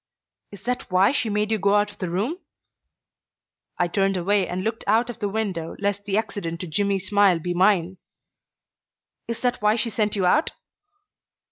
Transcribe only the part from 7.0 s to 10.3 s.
smile be mine. "Is that why she sent you